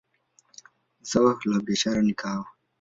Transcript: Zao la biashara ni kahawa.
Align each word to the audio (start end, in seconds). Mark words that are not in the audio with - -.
Zao 1.09 1.35
la 1.51 1.59
biashara 1.65 1.99
ni 2.01 2.13
kahawa. 2.19 2.47